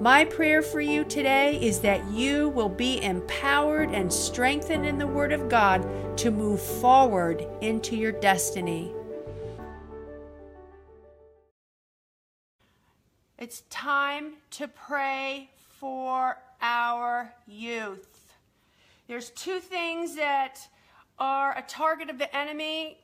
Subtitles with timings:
[0.00, 5.06] My prayer for you today is that you will be empowered and strengthened in the
[5.06, 5.86] Word of God
[6.16, 8.94] to move forward into your destiny.
[13.38, 18.32] It's time to pray for our youth.
[19.06, 20.66] There's two things that
[21.18, 22.96] are a target of the enemy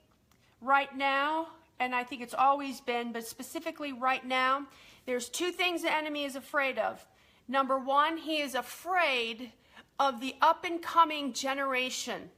[0.63, 4.67] right now, and I think it's always been, but specifically right now.
[5.07, 7.07] There's two things the enemy is afraid of.
[7.49, 9.53] Number one, he is afraid
[9.99, 12.31] of the up and coming generation.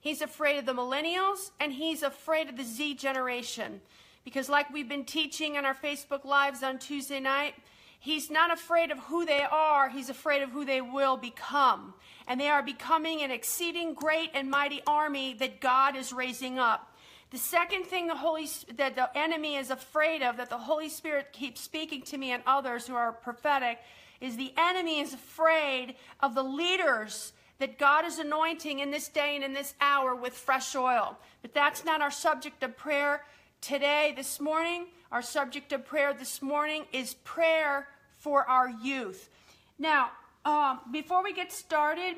[0.00, 3.80] He's afraid of the millennials and he's afraid of the Z generation.
[4.24, 7.54] Because, like we've been teaching on our Facebook Lives on Tuesday night,
[7.98, 11.94] he's not afraid of who they are, he's afraid of who they will become.
[12.26, 16.95] And they are becoming an exceeding great and mighty army that God is raising up.
[17.30, 21.32] The second thing the Holy that the enemy is afraid of, that the Holy Spirit
[21.32, 23.78] keeps speaking to me and others who are prophetic,
[24.20, 29.34] is the enemy is afraid of the leaders that God is anointing in this day
[29.34, 31.16] and in this hour with fresh oil.
[31.42, 33.24] But that's not our subject of prayer
[33.60, 34.86] today, this morning.
[35.10, 37.88] Our subject of prayer this morning is prayer
[38.18, 39.30] for our youth.
[39.78, 40.10] Now,
[40.44, 42.16] um, before we get started,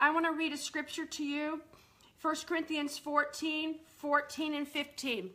[0.00, 1.60] I want to read a scripture to you
[2.22, 5.30] 1 Corinthians 14 14 and 15.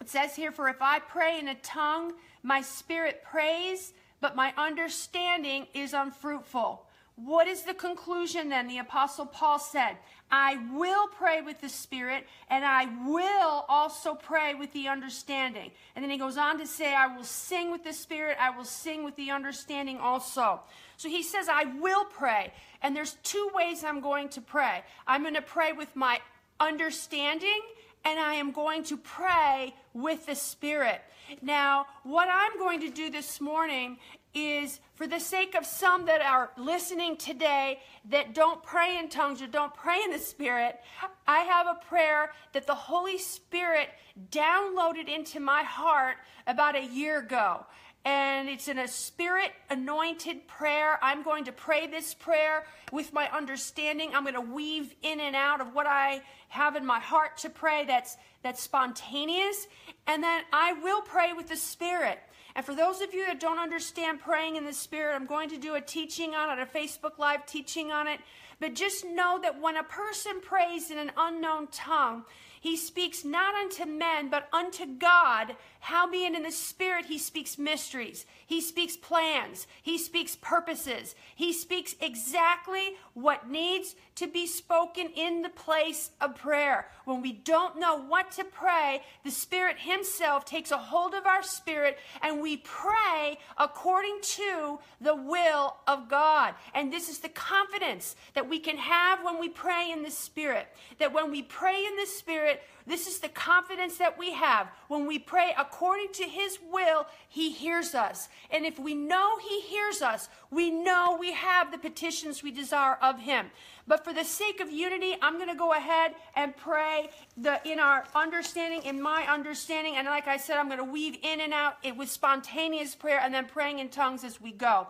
[0.00, 3.92] It says here, For if I pray in a tongue, my spirit prays,
[4.22, 6.86] but my understanding is unfruitful.
[7.16, 8.66] What is the conclusion then?
[8.66, 9.98] The Apostle Paul said,
[10.30, 15.70] I will pray with the Spirit, and I will also pray with the understanding.
[15.94, 18.64] And then he goes on to say, I will sing with the Spirit, I will
[18.64, 20.60] sing with the understanding also.
[20.96, 22.54] So he says, I will pray.
[22.80, 24.82] And there's two ways I'm going to pray.
[25.06, 26.20] I'm going to pray with my
[26.60, 27.60] understanding,
[28.08, 31.02] and I am going to pray with the Spirit.
[31.42, 33.98] Now, what I'm going to do this morning
[34.32, 39.42] is for the sake of some that are listening today that don't pray in tongues
[39.42, 40.80] or don't pray in the Spirit,
[41.26, 43.90] I have a prayer that the Holy Spirit
[44.30, 47.66] downloaded into my heart about a year ago
[48.04, 50.98] and it's in a spirit anointed prayer.
[51.02, 54.14] I'm going to pray this prayer with my understanding.
[54.14, 57.50] I'm going to weave in and out of what I have in my heart to
[57.50, 59.66] pray that's that's spontaneous
[60.06, 62.18] and then I will pray with the spirit.
[62.56, 65.58] And for those of you that don't understand praying in the spirit, I'm going to
[65.58, 68.20] do a teaching on it, a Facebook live teaching on it.
[68.58, 72.24] But just know that when a person prays in an unknown tongue,
[72.60, 75.56] he speaks not unto men, but unto God.
[75.80, 78.26] Howbeit in the Spirit he speaks mysteries.
[78.46, 79.66] He speaks plans.
[79.82, 81.14] He speaks purposes.
[81.34, 86.88] He speaks exactly what needs to be spoken in the place of prayer.
[87.04, 91.42] When we don't know what to pray, the Spirit Himself takes a hold of our
[91.42, 96.54] spirit and we pray according to the will of God.
[96.74, 100.66] And this is the confidence that we can have when we pray in the Spirit.
[100.98, 102.47] That when we pray in the Spirit,
[102.86, 104.68] this is the confidence that we have.
[104.88, 108.28] When we pray according to His will, He hears us.
[108.50, 112.96] And if we know He hears us, we know we have the petitions we desire
[113.02, 113.50] of Him.
[113.86, 117.78] But for the sake of unity, I'm going to go ahead and pray the, in
[117.78, 119.96] our understanding, in my understanding.
[119.96, 123.20] And like I said, I'm going to weave in and out it with spontaneous prayer
[123.22, 124.88] and then praying in tongues as we go.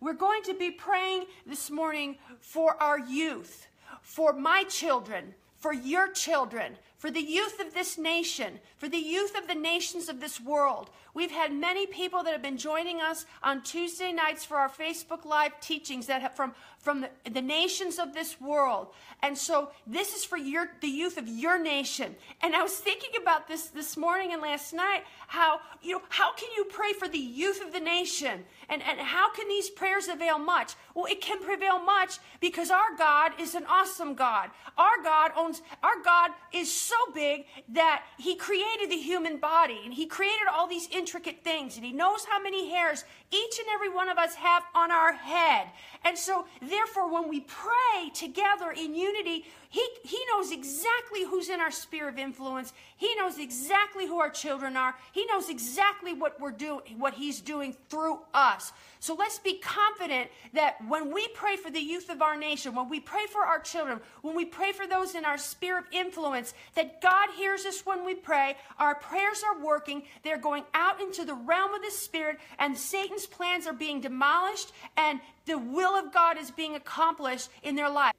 [0.00, 3.68] We're going to be praying this morning for our youth,
[4.02, 9.36] for my children, for your children, for the youth of this nation, for the youth
[9.36, 10.90] of the nations of this world.
[11.12, 15.24] We've had many people that have been joining us on Tuesday nights for our Facebook
[15.24, 18.88] Live teachings that have from, from the, the nations of this world.
[19.22, 22.16] And so this is for your, the youth of your nation.
[22.42, 26.32] And I was thinking about this this morning and last night, how, you know, how
[26.34, 28.44] can you pray for the youth of the nation?
[28.68, 30.74] And, and how can these prayers avail much?
[30.94, 34.50] Well, it can prevail much because our God is an awesome God.
[34.76, 39.94] Our God owns, our God is so big that He created the human body and
[39.94, 43.88] He created all these intricate things and He knows how many hairs each and every
[43.88, 45.68] one of us have on our head.
[46.04, 51.60] And so, therefore, when we pray together in unity, He, he knows exactly who's in
[51.60, 52.72] our sphere of influence.
[52.96, 54.94] He knows exactly who our children are.
[55.12, 58.72] He knows exactly what we're doing, what He's doing through us.
[59.00, 62.88] So let's be confident that when we pray for the youth of our nation, when
[62.88, 66.54] we pray for our children, when we pray for those in our sphere of influence,
[66.74, 68.56] that God hears us when we pray.
[68.78, 70.02] Our prayers are working.
[70.22, 74.72] They're going out into the realm of the Spirit, and Satan's plans are being demolished,
[74.96, 78.14] and the will of God is being accomplished in their life.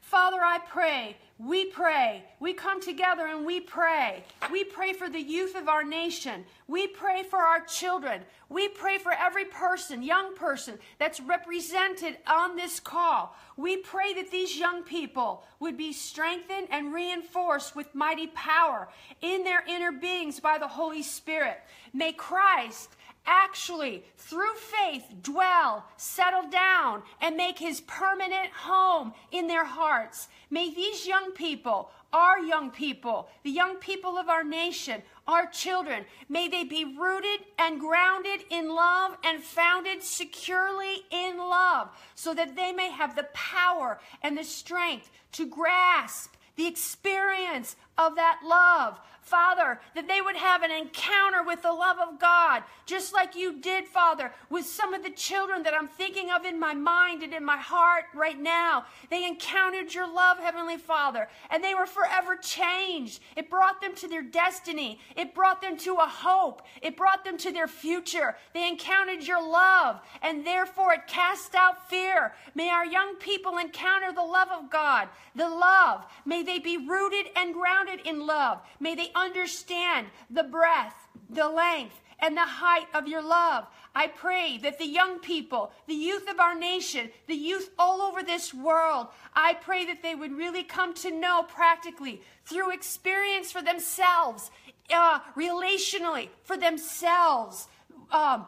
[0.00, 4.24] Father, I pray, we pray, we come together and we pray.
[4.50, 6.46] We pray for the youth of our nation.
[6.66, 8.22] We pray for our children.
[8.48, 13.36] We pray for every person, young person that's represented on this call.
[13.58, 18.88] We pray that these young people would be strengthened and reinforced with mighty power
[19.20, 21.58] in their inner beings by the Holy Spirit.
[21.92, 22.95] May Christ
[23.26, 30.28] actually, through faith, dwell, settle down, and make his permanent home in their hearts.
[30.50, 36.04] May these young people, our young people, the young people of our nation, our children,
[36.28, 42.56] may they be rooted and grounded in love and founded securely in love, so that
[42.56, 48.98] they may have the power and the strength to grasp the experience of that love,
[49.26, 53.60] Father, that they would have an encounter with the love of God, just like you
[53.60, 57.34] did, Father, with some of the children that I'm thinking of in my mind and
[57.34, 58.84] in my heart right now.
[59.10, 63.18] They encountered your love, Heavenly Father, and they were forever changed.
[63.36, 67.36] It brought them to their destiny, it brought them to a hope, it brought them
[67.38, 68.36] to their future.
[68.54, 72.32] They encountered your love, and therefore it cast out fear.
[72.54, 76.04] May our young people encounter the love of God, the love.
[76.24, 78.60] May they be rooted and grounded in love.
[78.78, 80.94] May they understand the breadth,
[81.30, 83.66] the length, and the height of your love.
[83.94, 88.22] I pray that the young people, the youth of our nation, the youth all over
[88.22, 93.62] this world, I pray that they would really come to know practically through experience for
[93.62, 94.50] themselves,
[94.94, 97.68] uh, relationally for themselves.
[98.10, 98.46] Um,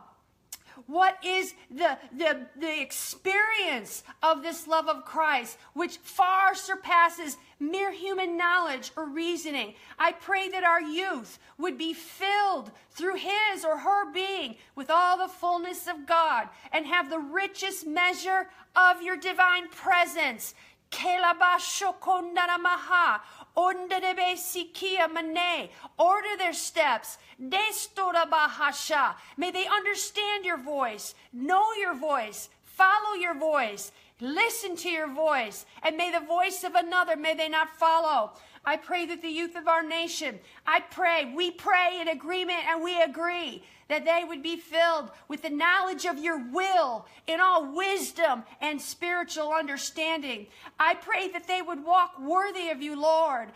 [0.88, 7.93] what is the, the, the experience of this love of Christ, which far surpasses mere
[7.93, 9.75] human knowledge or reasoning?
[9.99, 15.19] I pray that our youth would be filled through his or her being with all
[15.19, 20.55] the fullness of God and have the richest measure of your divine presence.
[23.58, 23.99] Order
[26.38, 27.19] their steps.
[29.37, 33.90] May they understand your voice, know your voice, follow your voice,
[34.20, 38.32] listen to your voice, and may the voice of another, may they not follow.
[38.69, 42.82] I pray that the youth of our nation, I pray, we pray in agreement and
[42.85, 47.75] we agree that they would be filled with the knowledge of your will in all
[47.75, 50.49] wisdom and spiritual understanding.
[50.79, 53.49] I pray that they would walk worthy of you, Lord.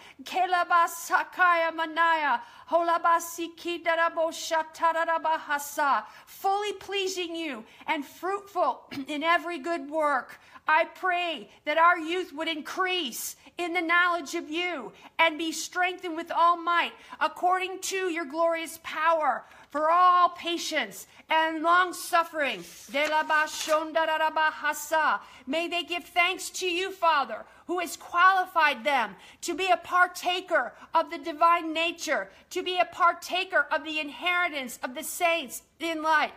[6.27, 10.41] Fully pleasing you and fruitful in every good work.
[10.67, 16.17] I pray that our youth would increase in the knowledge of you and be strengthened
[16.17, 22.63] with all might according to your glorious power for all patience and long suffering.
[25.47, 30.75] May they give thanks to you, Father, who has qualified them to be a partaker
[30.95, 36.03] of the divine nature, to be a partaker of the inheritance of the saints in
[36.03, 36.33] light.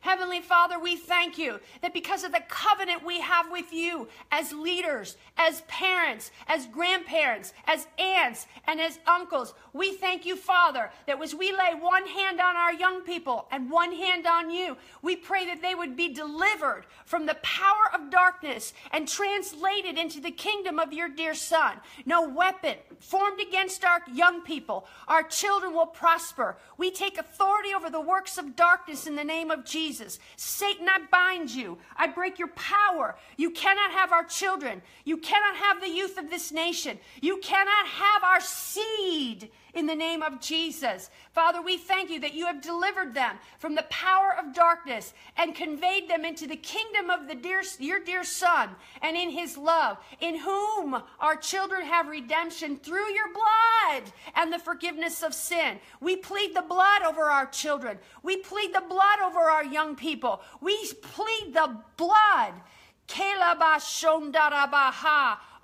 [0.00, 4.50] Heavenly Father, we thank you that because of the covenant we have with you as
[4.52, 11.20] leaders, as parents, as grandparents, as aunts, and as uncles, we thank you, Father, that
[11.22, 15.16] as we lay one hand on our young people and one hand on you, we
[15.16, 20.30] pray that they would be delivered from the power of darkness and translated into the
[20.30, 21.76] kingdom of your dear Son.
[22.06, 26.56] No weapon formed against our young people, our children will prosper.
[26.78, 29.89] We take authority over the works of darkness in the name of Jesus.
[29.90, 30.20] Jesus.
[30.36, 31.76] Satan, I bind you.
[31.96, 33.16] I break your power.
[33.36, 34.82] You cannot have our children.
[35.04, 36.96] You cannot have the youth of this nation.
[37.20, 41.10] You cannot have our seed in the name of Jesus.
[41.32, 45.54] Father, we thank you that you have delivered them from the power of darkness and
[45.54, 48.70] conveyed them into the kingdom of the dear, your dear Son
[49.02, 54.58] and in his love, in whom our children have redemption through your blood and the
[54.58, 55.78] forgiveness of sin.
[56.00, 57.98] We plead the blood over our children.
[58.22, 60.42] We plead the blood over our young people.
[60.60, 62.54] We plead the blood.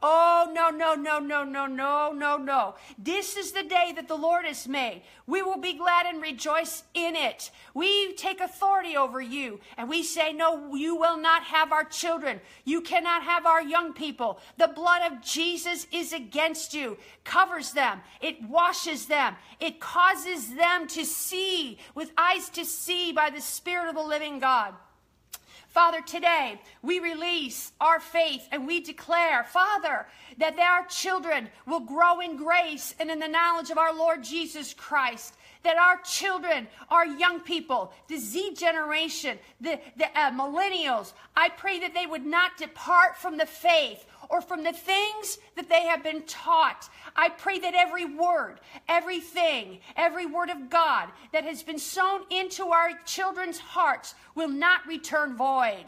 [0.08, 2.76] Oh, no, no, no, no, no, no, no, no.
[2.96, 5.02] This is the day that the Lord has made.
[5.26, 7.50] We will be glad and rejoice in it.
[7.75, 12.40] We take authority over you and we say, No, you will not have our children.
[12.64, 14.38] You cannot have our young people.
[14.58, 20.86] The blood of Jesus is against you, covers them, it washes them, it causes them
[20.86, 24.72] to see with eyes to see by the Spirit of the living God.
[25.76, 30.06] Father, today we release our faith and we declare, Father,
[30.38, 34.73] that our children will grow in grace and in the knowledge of our Lord Jesus
[34.73, 35.35] Christ.
[35.64, 41.78] That our children, our young people, the Z generation, the, the uh, millennials, I pray
[41.80, 46.02] that they would not depart from the faith or from the things that they have
[46.02, 46.88] been taught.
[47.14, 52.66] I pray that every word, everything, every word of God that has been sown into
[52.68, 55.87] our children's hearts will not return void,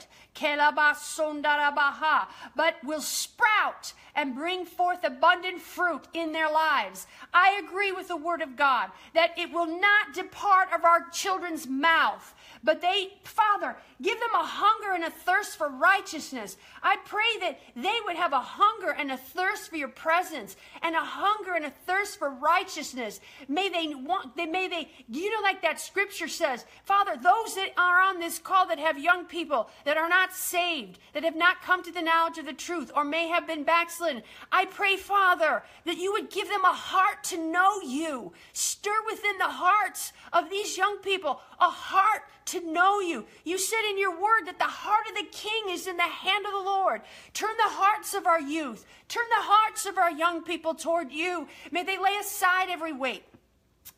[2.57, 7.07] but will sprout and bring forth abundant fruit in their lives.
[7.33, 11.67] I agree with the word of God that it will not depart of our children's
[11.67, 16.57] mouth but they, Father, give them a hunger and a thirst for righteousness.
[16.83, 20.95] I pray that they would have a hunger and a thirst for your presence and
[20.95, 23.21] a hunger and a thirst for righteousness.
[23.49, 27.71] May they want, they, may they, you know, like that scripture says, Father, those that
[27.77, 31.63] are on this call that have young people that are not saved, that have not
[31.63, 34.23] come to the knowledge of the truth, or may have been backslidden,
[34.53, 38.33] I pray, Father, that you would give them a heart to know you.
[38.53, 43.25] Stir within the hearts of these young people a heart to know you.
[43.45, 46.47] You said in your word that the heart of the king is in the hand
[46.47, 47.03] of the Lord.
[47.33, 51.49] Turn the hearts of our youth, turn the hearts of our young people toward you.
[51.71, 53.25] May they lay aside every weight.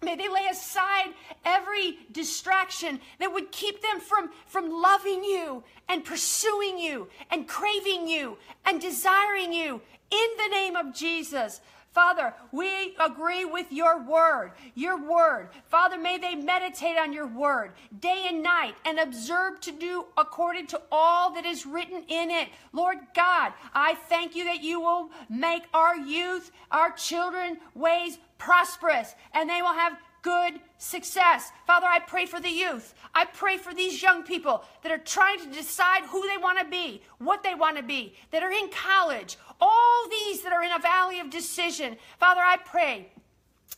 [0.03, 1.15] May they lay aside
[1.45, 8.09] every distraction that would keep them from, from loving you and pursuing you and craving
[8.09, 9.81] you and desiring you
[10.11, 11.61] in the name of Jesus.
[11.93, 15.49] Father, we agree with your word, your word.
[15.67, 20.69] Father, may they meditate on your word day and night and observe to do according
[20.69, 22.49] to all that is written in it.
[22.73, 29.15] Lord God, I thank you that you will make our youth, our children ways prosperous
[29.35, 31.51] and they will have good success.
[31.67, 32.95] Father, I pray for the youth.
[33.15, 36.65] I pray for these young people that are trying to decide who they want to
[36.65, 40.73] be, what they want to be, that are in college, all these that are in
[40.73, 41.97] a valley of decision.
[42.19, 43.09] Father, I pray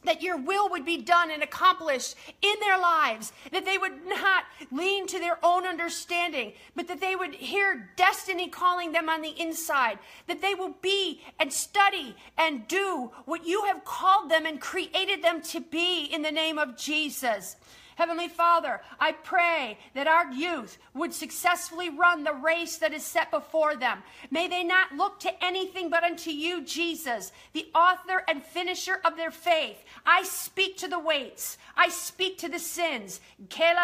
[0.04, 4.44] that your will would be done and accomplished in their lives, that they would not
[4.70, 9.40] lean to their own understanding, but that they would hear destiny calling them on the
[9.40, 14.60] inside, that they will be and study and do what you have called them and
[14.60, 17.56] created them to be in the name of Jesus.
[17.96, 23.30] Heavenly Father, I pray that our youth would successfully run the race that is set
[23.30, 24.02] before them.
[24.30, 29.16] May they not look to anything but unto you, Jesus, the author and finisher of
[29.16, 29.84] their faith.
[30.06, 31.58] I speak to the weights.
[31.76, 33.20] I speak to the sins.
[33.38, 33.78] And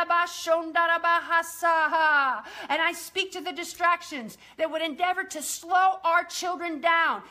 [2.83, 7.23] I speak to the distractions that would endeavor to slow our children down.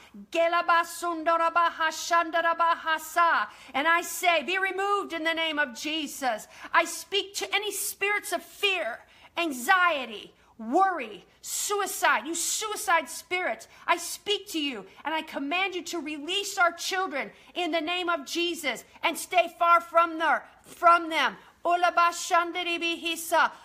[3.74, 6.48] And I say, be removed in the name of Jesus.
[6.74, 9.00] I speak to any spirits of fear,
[9.38, 13.68] anxiety, worry, suicide, you suicide spirits.
[13.86, 18.10] I speak to you and I command you to release our children in the name
[18.10, 21.36] of Jesus and stay far from there, from them.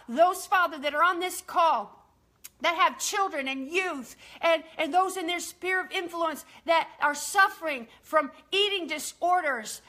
[0.09, 2.03] Those, Father, that are on this call,
[2.61, 7.15] that have children and youth and, and those in their sphere of influence that are
[7.15, 9.83] suffering from eating disorders,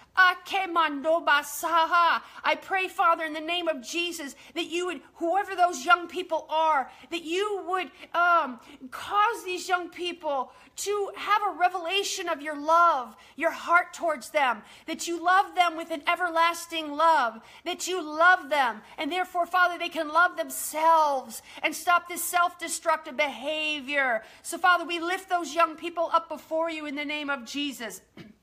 [2.43, 6.46] I pray, Father, in the name of Jesus, that you would, whoever those young people
[6.50, 8.60] are, that you would um,
[8.91, 14.62] cause these young people to have a revelation of your love, your heart towards them,
[14.86, 19.77] that you love them with an everlasting love, that you love them, and therefore, Father,
[19.77, 24.24] they can love themselves and stop this self destructive behavior.
[24.41, 28.01] So, Father, we lift those young people up before you in the name of Jesus.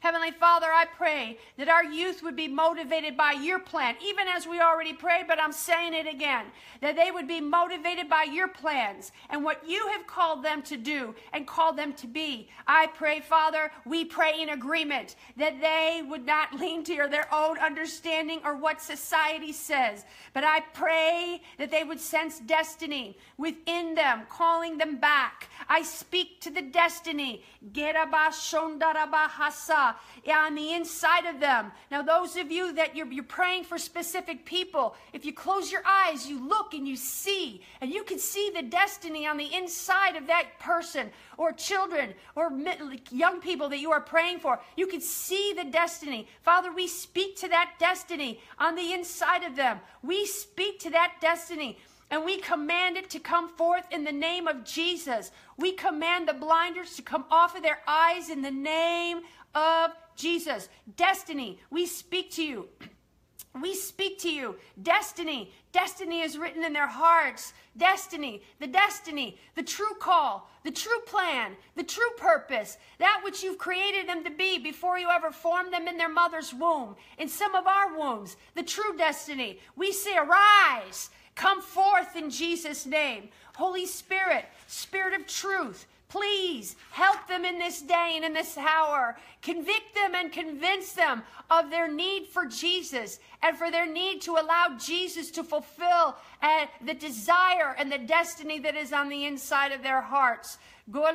[0.00, 4.46] Heavenly Father, I pray that our youth would be motivated by your plan, even as
[4.46, 6.46] we already prayed, but I'm saying it again,
[6.80, 10.78] that they would be motivated by your plans and what you have called them to
[10.78, 12.48] do and called them to be.
[12.66, 17.58] I pray, Father, we pray in agreement that they would not lean to their own
[17.58, 24.22] understanding or what society says, but I pray that they would sense destiny within them,
[24.30, 25.48] calling them back.
[25.68, 27.44] I speak to the destiny.
[30.30, 31.72] On the inside of them.
[31.90, 35.82] Now, those of you that you're, you're praying for specific people, if you close your
[35.86, 40.16] eyes, you look and you see, and you can see the destiny on the inside
[40.16, 42.52] of that person or children or
[43.10, 44.60] young people that you are praying for.
[44.76, 46.28] You can see the destiny.
[46.42, 49.80] Father, we speak to that destiny on the inside of them.
[50.02, 51.78] We speak to that destiny
[52.10, 55.30] and we command it to come forth in the name of Jesus.
[55.56, 59.20] We command the blinders to come off of their eyes in the name
[59.54, 60.68] of Jesus.
[60.96, 62.68] Destiny, we speak to you.
[63.60, 64.54] We speak to you.
[64.80, 65.50] Destiny.
[65.72, 67.52] Destiny is written in their hearts.
[67.76, 73.58] Destiny, the destiny, the true call, the true plan, the true purpose, that which you've
[73.58, 77.56] created them to be before you ever formed them in their mother's womb, in some
[77.56, 79.58] of our wombs, the true destiny.
[79.74, 83.30] We say, arise, Come forth in Jesus' name.
[83.56, 89.16] Holy Spirit, Spirit of truth, please help them in this day and in this hour.
[89.40, 94.32] Convict them and convince them of their need for Jesus and for their need to
[94.32, 99.72] allow Jesus to fulfill uh, the desire and the destiny that is on the inside
[99.72, 100.58] of their hearts.
[100.92, 101.06] Shall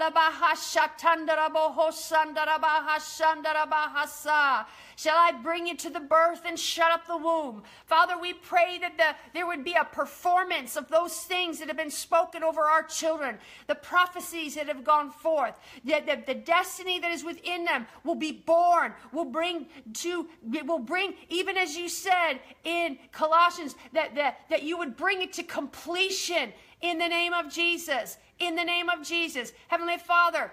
[5.18, 7.62] I bring you to the birth and shut up the womb?
[7.86, 11.76] Father, we pray that the, there would be a performance of those things that have
[11.76, 17.00] been spoken over our children, the prophecies that have gone forth, that the, the destiny
[17.00, 20.30] that is within them will be born, will bring to,
[20.64, 25.34] will bring, even as you said in Colossians, that, that, that you would bring it
[25.34, 28.18] to completion in the name of Jesus.
[28.40, 29.54] In the name of Jesus.
[29.70, 30.52] Heavenly Father,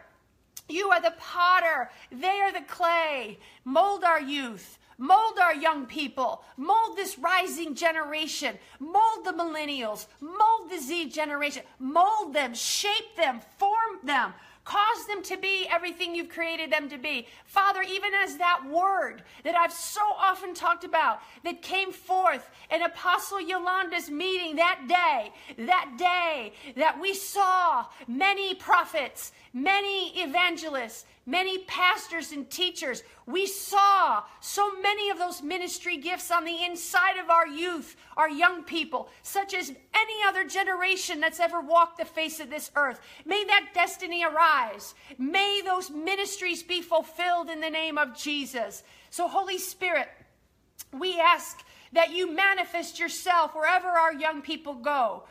[0.68, 3.38] you are the potter, they are the clay.
[3.64, 4.78] Mold our youth.
[4.98, 6.44] Mold our young people.
[6.56, 8.56] Mold this rising generation.
[8.78, 10.06] Mold the millennials.
[10.20, 11.64] Mold the Z generation.
[11.80, 14.32] Mold them, shape them, form them
[14.64, 17.26] Cause them to be everything you've created them to be.
[17.46, 22.82] Father, even as that word that I've so often talked about that came forth in
[22.82, 25.32] Apostle Yolanda's meeting that day,
[25.66, 33.02] that day that we saw many prophets, many evangelists, many pastors and teachers.
[33.26, 38.30] We saw so many of those ministry gifts on the inside of our youth, our
[38.30, 43.00] young people, such as any other generation that's ever walked the face of this earth.
[43.24, 44.94] May that destiny arise.
[45.18, 48.82] May those ministries be fulfilled in the name of Jesus.
[49.10, 50.08] So, Holy Spirit,
[50.92, 55.24] we ask that you manifest yourself wherever our young people go.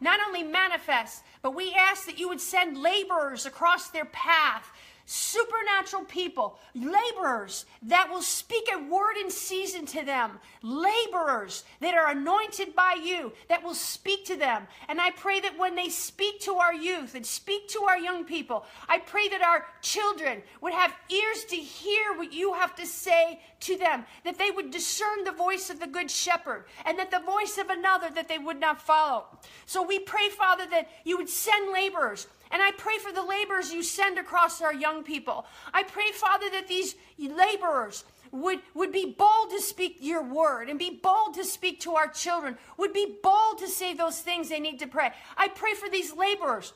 [0.00, 4.72] Not only manifest, but we ask that you would send laborers across their path
[5.06, 12.10] supernatural people, laborers that will speak a word in season to them, laborers that are
[12.10, 14.66] anointed by you that will speak to them.
[14.88, 18.24] And I pray that when they speak to our youth and speak to our young
[18.24, 22.86] people, I pray that our children would have ears to hear what you have to
[22.86, 27.10] say to them, that they would discern the voice of the good shepherd and that
[27.10, 29.24] the voice of another that they would not follow.
[29.66, 33.72] So we pray, Father, that you would send laborers and I pray for the laborers
[33.72, 35.44] you send across our young people.
[35.74, 40.78] I pray, Father, that these laborers would, would be bold to speak your word and
[40.78, 44.60] be bold to speak to our children, would be bold to say those things they
[44.60, 45.10] need to pray.
[45.36, 46.72] I pray for these laborers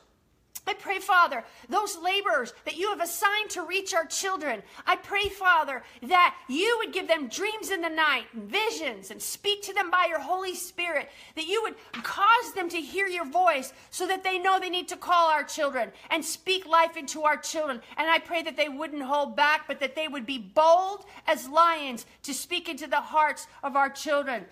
[0.69, 5.27] I pray, Father, those laborers that you have assigned to reach our children, I pray,
[5.27, 9.89] Father, that you would give them dreams in the night, visions, and speak to them
[9.89, 14.23] by your Holy Spirit, that you would cause them to hear your voice so that
[14.23, 17.81] they know they need to call our children and speak life into our children.
[17.97, 21.49] And I pray that they wouldn't hold back, but that they would be bold as
[21.49, 24.45] lions to speak into the hearts of our children.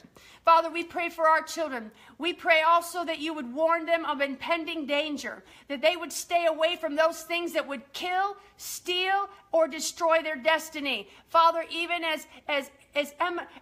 [0.48, 1.92] Father, we pray for our children.
[2.20, 6.46] We pray also that you would warn them of impending danger, that they would stay
[6.46, 11.10] away from those things that would kill, steal, or destroy their destiny.
[11.28, 13.14] Father, even as, as, as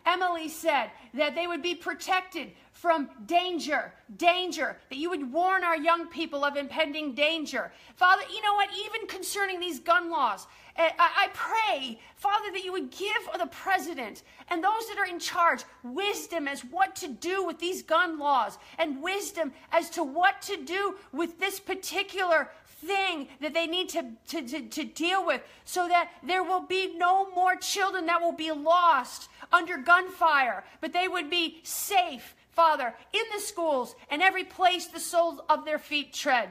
[0.06, 5.78] Emily said, that they would be protected from danger, danger, that you would warn our
[5.78, 7.72] young people of impending danger.
[7.96, 8.70] Father, you know what?
[8.86, 10.46] Even concerning these gun laws,
[10.78, 15.20] Eh, I pray, Father, that you would give the president and those that are in
[15.20, 20.42] charge wisdom as what to do with these gun laws and wisdom as to what
[20.44, 25.42] to do with this particular thing that they need to, to, to, to, deal with
[25.64, 30.92] so that there will be no more children that will be lost under gunfire, but
[30.92, 35.78] they would be safe Father, in the schools and every place the soles of their
[35.78, 36.48] feet tread.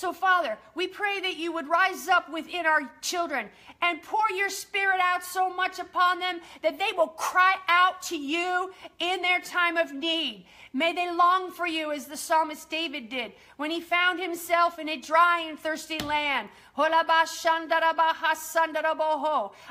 [0.00, 3.50] So, Father, we pray that you would rise up within our children
[3.82, 8.16] and pour your spirit out so much upon them that they will cry out to
[8.16, 10.46] you in their time of need.
[10.72, 14.88] May they long for you as the psalmist David did when he found himself in
[14.88, 16.48] a dry and thirsty land.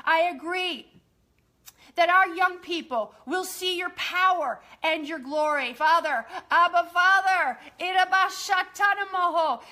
[0.04, 0.89] I agree
[1.96, 5.74] that our young people will see your power and your glory.
[5.74, 7.58] Father, Abba Father,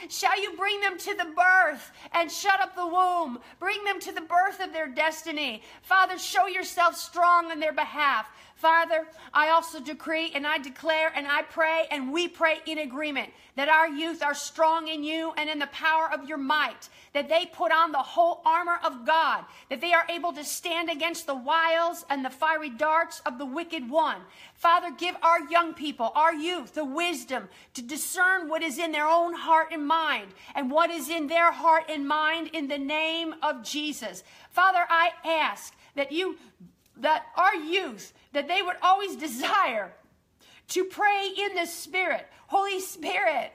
[0.09, 3.39] shall you bring them to the birth and shut up the womb?
[3.59, 5.63] Bring them to the birth of their destiny.
[5.83, 8.27] Father, show yourself strong on their behalf.
[8.59, 13.31] Father, I also decree and I declare and I pray and we pray in agreement
[13.55, 17.29] that our youth are strong in you and in the power of your might, that
[17.29, 21.25] they put on the whole armor of God, that they are able to stand against
[21.29, 24.23] the wiles and the fiery darts of the wicked one.
[24.55, 29.07] Father, give our young people, our youth, the wisdom to discern what is in their
[29.07, 33.37] own heart and mind and what is in their heart and mind in the name
[33.41, 34.25] of Jesus.
[34.51, 36.39] Father, I ask that you
[37.01, 39.93] that our youth that they would always desire
[40.69, 42.27] to pray in the Spirit.
[42.49, 43.55] Holy Spirit,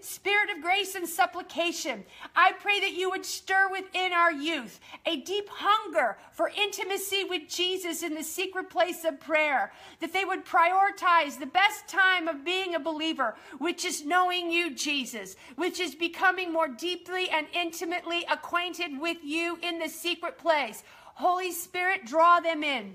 [0.00, 2.04] Spirit of grace and supplication,
[2.36, 7.48] I pray that you would stir within our youth a deep hunger for intimacy with
[7.48, 12.44] Jesus in the secret place of prayer, that they would prioritize the best time of
[12.44, 18.24] being a believer, which is knowing you, Jesus, which is becoming more deeply and intimately
[18.30, 20.84] acquainted with you in the secret place.
[21.18, 22.94] Holy Spirit, draw them in.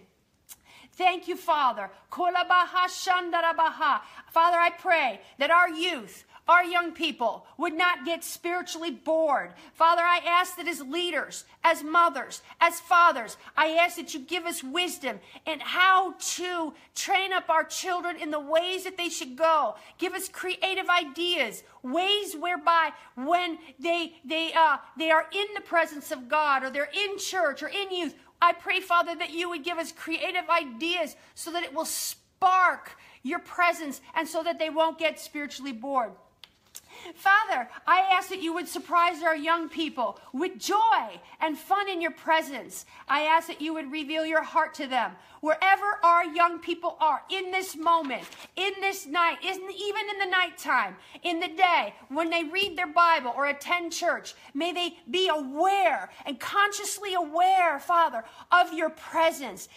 [0.96, 1.90] Thank you, Father.
[2.12, 2.38] Father,
[4.58, 9.54] I pray that our youth, our young people would not get spiritually bored.
[9.74, 14.46] Father, I ask that as leaders, as mothers, as fathers, I ask that you give
[14.46, 19.38] us wisdom and how to train up our children in the ways that they should
[19.38, 19.76] go.
[19.98, 26.12] Give us creative ideas, ways whereby when they they uh, they are in the presence
[26.12, 29.64] of God or they're in church or in youth, I pray, Father, that you would
[29.64, 34.70] give us creative ideas so that it will spark your presence and so that they
[34.70, 36.12] won't get spiritually bored.
[37.16, 42.02] Father, I ask that you would surprise our young people with joy and fun in
[42.02, 42.86] your presence.
[43.08, 45.12] I ask that you would reveal your heart to them.
[45.42, 48.24] Wherever our young people are in this moment,
[48.56, 53.34] in this night, even in the nighttime, in the day, when they read their Bible
[53.36, 59.68] or attend church, may they be aware and consciously aware, Father, of your presence.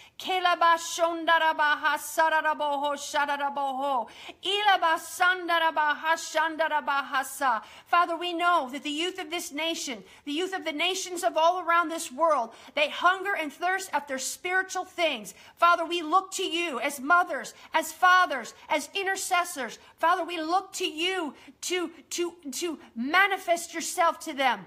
[7.87, 11.37] Father, we know that the youth of this nation, the youth of the nations of
[11.37, 15.35] all around this world, they hunger and thirst after spiritual things.
[15.57, 19.79] Father, we look to you as mothers, as fathers, as intercessors.
[19.99, 24.67] Father, we look to you to, to, to manifest yourself to them.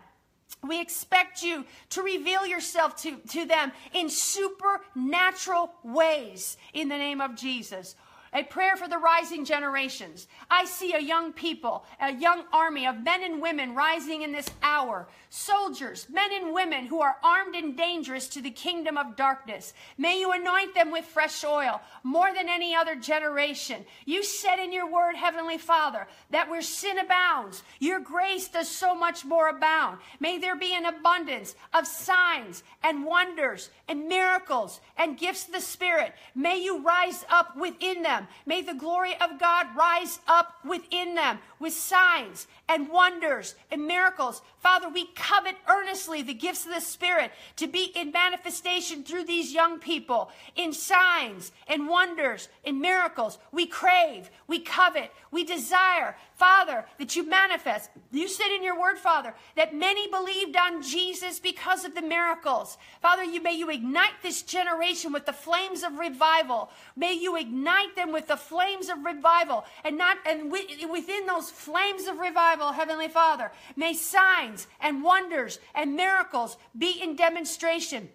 [0.68, 7.22] We expect you to reveal yourself to, to them in supernatural ways in the name
[7.22, 7.96] of Jesus
[8.34, 10.28] a prayer for the rising generations.
[10.50, 14.50] I see a young people, a young army of men and women rising in this
[14.62, 15.08] hour.
[15.30, 19.74] Soldiers, men and women who are armed and dangerous to the kingdom of darkness.
[19.98, 23.86] May you anoint them with fresh oil more than any other generation.
[24.06, 28.96] You said in your word, Heavenly Father, that where sin abounds, your grace does so
[28.96, 30.00] much more abound.
[30.20, 35.62] May there be an abundance of signs and wonders and miracles and gifts of the
[35.62, 36.14] Spirit.
[36.36, 38.28] May you rise up within them them.
[38.46, 44.42] May the glory of God rise up within them with signs and wonders and miracles.
[44.60, 49.54] Father, we covet earnestly the gifts of the Spirit to be in manifestation through these
[49.54, 53.38] young people in signs and wonders and miracles.
[53.52, 57.90] We crave, we covet, we desire, Father, that you manifest.
[58.12, 62.78] You said in your word, Father, that many believed on Jesus because of the miracles.
[63.02, 66.70] Father, you may you ignite this generation with the flames of revival.
[66.96, 72.08] May you ignite them with the flames of revival and not and within those flames
[72.08, 78.10] of revival, Heavenly Father, may signs and wonders and miracles be in demonstration.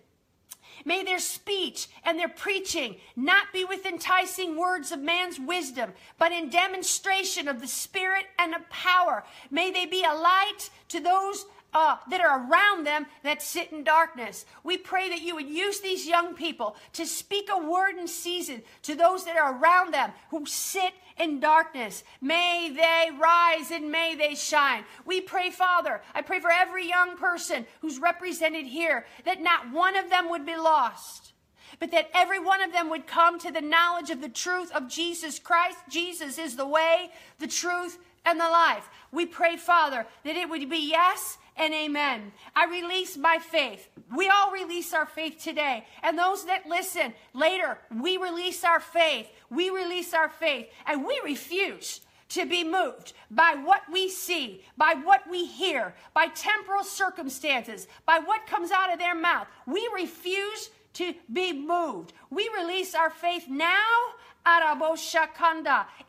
[0.85, 6.33] May their speech and their preaching not be with enticing words of man's wisdom, but
[6.33, 9.25] in demonstration of the Spirit and of power.
[9.51, 13.85] May they be a light to those uh, that are around them that sit in
[13.85, 14.47] darkness.
[14.63, 18.63] We pray that you would use these young people to speak a word in season
[18.83, 22.05] to those that are around them who sit in darkness.
[22.21, 24.85] May they rise and may they shine.
[25.05, 29.97] We pray, Father, I pray for every young person who's represented here that not one
[29.97, 31.33] of them would be lost
[31.81, 34.89] but that every one of them would come to the knowledge of the truth of
[34.89, 35.77] Jesus Christ.
[35.89, 37.11] Jesus is the way,
[37.41, 38.89] the truth, and the life.
[39.13, 42.33] We pray, Father, that it would be yes and amen.
[42.55, 43.89] I release my faith.
[44.15, 45.87] We all release our faith today.
[46.03, 49.29] And those that listen later, we release our faith.
[49.51, 50.69] We release our faith.
[50.87, 56.27] And we refuse to be moved by what we see, by what we hear, by
[56.29, 59.47] temporal circumstances, by what comes out of their mouth.
[59.67, 62.13] We refuse to be moved.
[62.31, 63.83] We release our faith now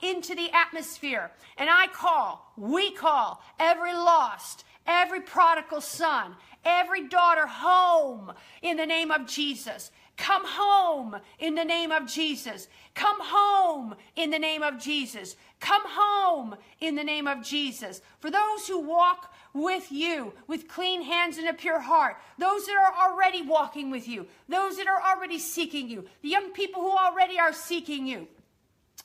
[0.02, 1.32] into the atmosphere.
[1.58, 8.86] And I call, we call every lost, every prodigal son, every daughter home in the
[8.86, 9.92] name of Jesus.
[10.18, 12.70] Come home in the name of Jesus.
[12.94, 15.36] Come home in the name of Jesus.
[15.60, 18.02] Come home in the name of Jesus.
[18.20, 22.78] For those who walk with you with clean hands and a pure heart, those that
[22.78, 26.92] are already walking with you, those that are already seeking you, the young people who
[26.92, 28.28] already are seeking you,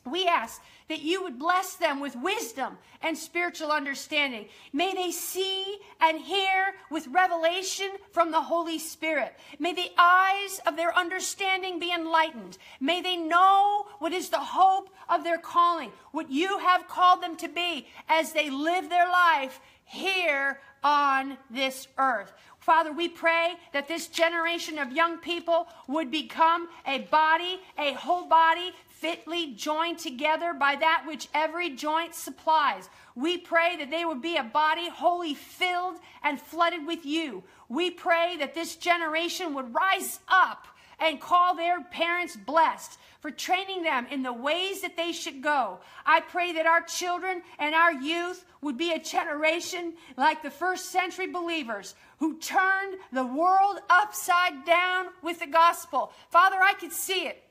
[0.04, 4.46] we ask that you would bless them with wisdom and spiritual understanding.
[4.72, 9.34] May they see and hear with revelation from the Holy Spirit.
[9.58, 12.58] May the eyes of their understanding be enlightened.
[12.80, 17.36] May they know what is the hope of their calling, what you have called them
[17.36, 22.32] to be as they live their life here on this earth.
[22.60, 28.26] Father, we pray that this generation of young people would become a body, a whole
[28.26, 32.90] body, fitly joined together by that which every joint supplies.
[33.14, 37.42] We pray that they would be a body wholly filled and flooded with you.
[37.70, 40.66] We pray that this generation would rise up
[40.98, 45.78] and call their parents blessed for training them in the ways that they should go.
[46.06, 50.90] I pray that our children and our youth would be a generation like the first
[50.90, 56.12] century believers who turned the world upside down with the gospel.
[56.30, 57.42] Father, I could see it.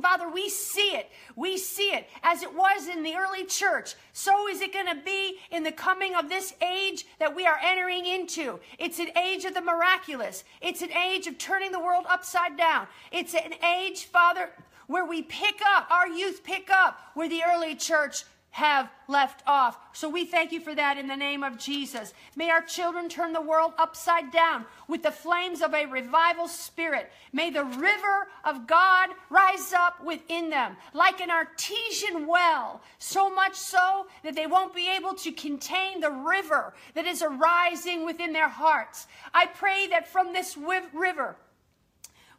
[0.00, 1.10] Father, we see it.
[1.36, 3.94] We see it as it was in the early church.
[4.12, 7.58] So is it going to be in the coming of this age that we are
[7.62, 8.60] entering into.
[8.78, 10.44] It's an age of the miraculous.
[10.60, 12.86] It's an age of turning the world upside down.
[13.10, 14.50] It's an age, Father,
[14.86, 19.78] where we pick up, our youth pick up where the early church have left off.
[19.94, 22.12] So we thank you for that in the name of Jesus.
[22.36, 27.10] May our children turn the world upside down with the flames of a revival spirit.
[27.32, 33.56] May the river of God rise up within them like an artesian well, so much
[33.56, 38.50] so that they won't be able to contain the river that is arising within their
[38.50, 39.06] hearts.
[39.32, 41.36] I pray that from this river,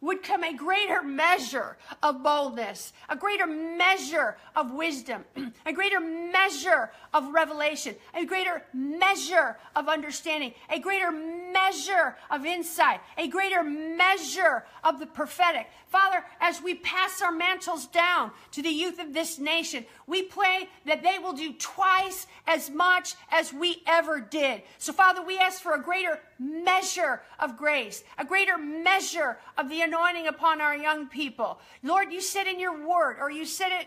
[0.04, 5.24] would come a greater measure of boldness, a greater measure of wisdom,
[5.66, 13.00] a greater measure of revelation, a greater measure of understanding, a greater measure of insight,
[13.16, 15.68] a greater measure of the prophetic.
[15.86, 20.68] Father, as we pass our mantles down to the youth of this nation, we pray
[20.84, 24.62] that they will do twice as much as we ever did.
[24.78, 29.82] So, Father, we ask for a greater measure of grace, a greater measure of the
[29.82, 31.60] anointing upon our young people.
[31.82, 33.86] Lord, you said in your word, or you said it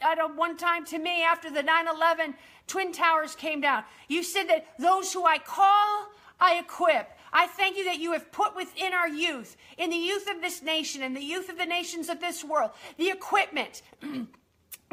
[0.00, 2.34] at a one time to me after the 9 11
[2.66, 3.84] Twin Towers came down.
[4.08, 6.08] You said that those who I call,
[6.40, 7.10] I equip.
[7.32, 10.62] I thank you that you have put within our youth, in the youth of this
[10.62, 13.82] nation and the youth of the nations of this world, the equipment,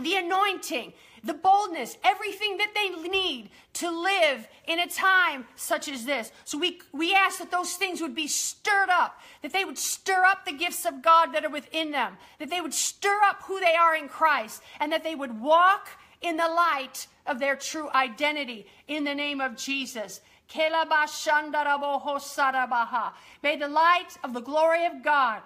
[0.04, 6.06] the anointing, the boldness, everything that they need to live in a time such as
[6.06, 6.32] this.
[6.46, 10.24] So we, we ask that those things would be stirred up, that they would stir
[10.24, 13.60] up the gifts of God that are within them, that they would stir up who
[13.60, 15.90] they are in Christ, and that they would walk
[16.22, 20.22] in the light of their true identity in the name of Jesus.
[20.54, 20.70] May
[23.56, 25.42] the light of the glory of God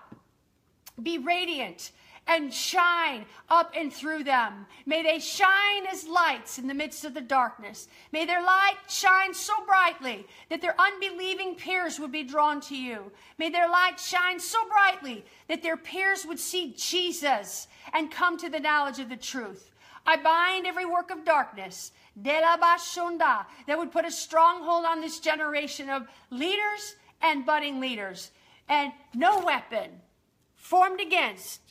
[1.02, 1.92] be radiant
[2.28, 4.66] and shine up and through them.
[4.86, 7.88] May they shine as lights in the midst of the darkness.
[8.12, 13.12] May their light shine so brightly that their unbelieving peers would be drawn to you.
[13.38, 18.50] May their light shine so brightly that their peers would see Jesus and come to
[18.50, 19.72] the knowledge of the truth.
[20.08, 21.92] I bind every work of darkness
[22.24, 28.32] that would put a stronghold on this generation of leaders and budding leaders.
[28.68, 29.90] And no weapon
[30.56, 31.62] formed against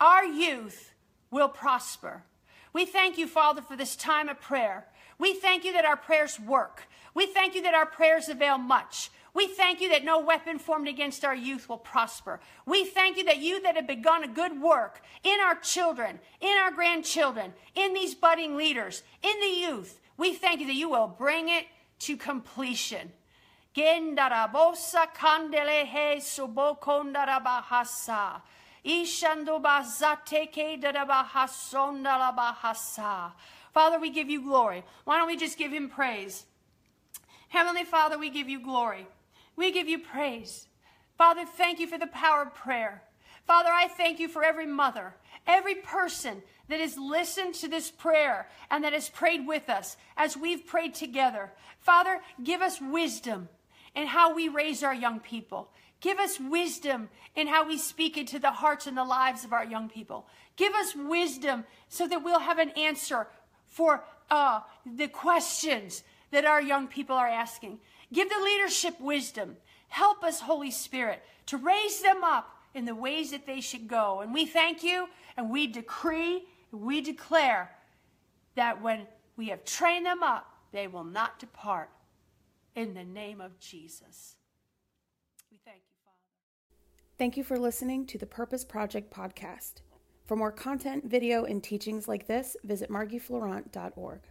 [0.00, 0.92] our youth
[1.30, 2.24] will prosper.
[2.72, 4.86] We thank you, Father, for this time of prayer.
[5.18, 6.88] We thank you that our prayers work.
[7.14, 9.10] We thank you that our prayers avail much.
[9.34, 12.40] We thank you that no weapon formed against our youth will prosper.
[12.66, 16.54] We thank you that you that have begun a good work in our children, in
[16.58, 21.08] our grandchildren, in these budding leaders, in the youth, we thank you that you will
[21.08, 21.66] bring it
[22.00, 23.10] to completion.
[33.72, 34.84] Father, we give you glory.
[35.04, 36.44] Why don't we just give him praise?
[37.48, 39.06] Heavenly Father, we give you glory.
[39.56, 40.66] We give you praise.
[41.16, 43.02] Father, thank you for the power of prayer.
[43.46, 45.14] Father, I thank you for every mother,
[45.46, 50.36] every person that has listened to this prayer and that has prayed with us as
[50.36, 51.52] we've prayed together.
[51.78, 53.48] Father, give us wisdom
[53.94, 55.70] in how we raise our young people.
[56.02, 59.64] Give us wisdom in how we speak into the hearts and the lives of our
[59.64, 60.26] young people.
[60.56, 63.28] Give us wisdom so that we'll have an answer
[63.66, 67.78] for uh, the questions that our young people are asking.
[68.12, 69.56] Give the leadership wisdom.
[69.88, 74.20] Help us, Holy Spirit, to raise them up in the ways that they should go.
[74.20, 77.70] And we thank you and we decree, we declare
[78.54, 81.90] that when we have trained them up, they will not depart
[82.74, 84.36] in the name of Jesus.
[85.50, 86.16] We thank you, Father.
[87.22, 89.74] Thank you for listening to the Purpose Project podcast.
[90.26, 94.22] For more content, video, and teachings like this, visit margieflorent.org.